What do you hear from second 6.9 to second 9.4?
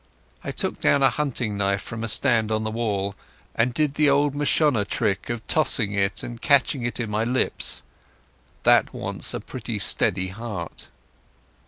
in my lips. That wants a